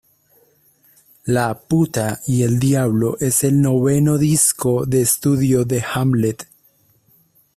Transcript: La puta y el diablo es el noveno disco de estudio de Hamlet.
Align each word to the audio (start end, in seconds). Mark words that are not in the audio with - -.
La 1.35 1.43
puta 1.53 2.21
y 2.25 2.41
el 2.41 2.57
diablo 2.59 3.17
es 3.19 3.43
el 3.43 3.61
noveno 3.61 4.17
disco 4.17 4.87
de 4.87 5.01
estudio 5.03 5.63
de 5.63 5.83
Hamlet. 5.93 6.47